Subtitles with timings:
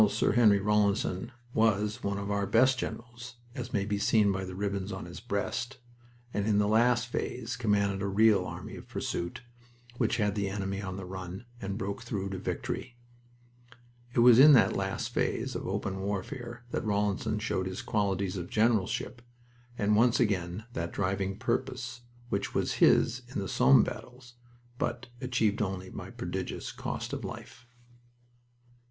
[0.09, 4.55] Sir Henry Rawlinson was one of our best generals, as may be seen by the
[4.55, 5.77] ribbons on his breast,
[6.33, 9.43] and in the last phase commanded a real "Army of Pursuit,"
[9.99, 12.97] which had the enemy on the run, and broke through to Victory.
[14.15, 18.49] It was in that last phase of open warfare that Rawlinson showed his qualities of
[18.49, 19.21] generalship
[19.77, 24.33] and once again that driving purpose which was his in the Somme battles,
[24.79, 27.67] but achieved only by prodigious cost of life.